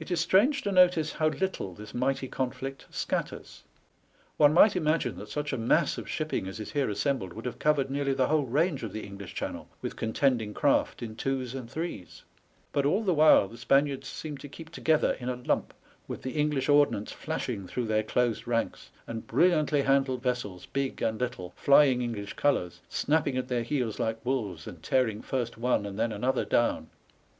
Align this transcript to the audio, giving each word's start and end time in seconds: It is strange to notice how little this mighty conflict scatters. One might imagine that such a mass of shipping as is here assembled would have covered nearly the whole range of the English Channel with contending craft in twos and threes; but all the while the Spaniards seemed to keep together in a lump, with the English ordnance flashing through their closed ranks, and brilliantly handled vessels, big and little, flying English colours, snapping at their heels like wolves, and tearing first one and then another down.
It 0.00 0.10
is 0.10 0.18
strange 0.20 0.62
to 0.62 0.72
notice 0.72 1.12
how 1.12 1.28
little 1.28 1.72
this 1.72 1.94
mighty 1.94 2.26
conflict 2.26 2.86
scatters. 2.90 3.62
One 4.36 4.52
might 4.52 4.74
imagine 4.74 5.16
that 5.18 5.28
such 5.28 5.52
a 5.52 5.56
mass 5.56 5.98
of 5.98 6.08
shipping 6.10 6.48
as 6.48 6.58
is 6.58 6.72
here 6.72 6.90
assembled 6.90 7.32
would 7.32 7.44
have 7.44 7.60
covered 7.60 7.88
nearly 7.88 8.12
the 8.12 8.26
whole 8.26 8.42
range 8.42 8.82
of 8.82 8.92
the 8.92 9.06
English 9.06 9.34
Channel 9.34 9.68
with 9.80 9.94
contending 9.94 10.52
craft 10.52 11.00
in 11.00 11.14
twos 11.14 11.54
and 11.54 11.70
threes; 11.70 12.24
but 12.72 12.86
all 12.86 13.04
the 13.04 13.14
while 13.14 13.46
the 13.46 13.56
Spaniards 13.56 14.08
seemed 14.08 14.40
to 14.40 14.48
keep 14.48 14.70
together 14.70 15.12
in 15.20 15.28
a 15.28 15.36
lump, 15.36 15.72
with 16.08 16.22
the 16.22 16.32
English 16.32 16.68
ordnance 16.68 17.12
flashing 17.12 17.68
through 17.68 17.86
their 17.86 18.02
closed 18.02 18.48
ranks, 18.48 18.90
and 19.06 19.28
brilliantly 19.28 19.82
handled 19.82 20.24
vessels, 20.24 20.66
big 20.66 21.00
and 21.02 21.20
little, 21.20 21.52
flying 21.54 22.02
English 22.02 22.32
colours, 22.32 22.80
snapping 22.88 23.36
at 23.36 23.46
their 23.46 23.62
heels 23.62 24.00
like 24.00 24.18
wolves, 24.26 24.66
and 24.66 24.82
tearing 24.82 25.22
first 25.22 25.56
one 25.56 25.86
and 25.86 25.96
then 25.96 26.10
another 26.10 26.44
down. 26.44 26.88